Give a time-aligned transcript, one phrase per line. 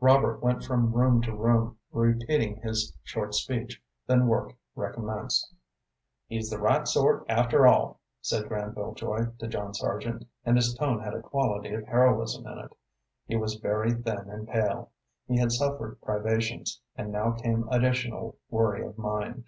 [0.00, 5.54] Robert went from room to room, repeating his short speech, then work recommenced.
[6.26, 11.00] "He's the right sort, after all," said Granville Joy to John Sargent, and his tone
[11.00, 12.72] had a quality of heroism in it.
[13.26, 14.90] He was very thin and pale.
[15.28, 19.44] He had suffered privations, and now came additional worry of mind.